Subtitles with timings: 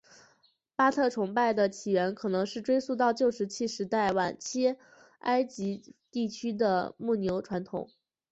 [0.75, 4.75] 巴特崇拜的起源可能能追溯到旧石器时代晚期
[5.19, 7.87] 埃及地区的牧牛传统。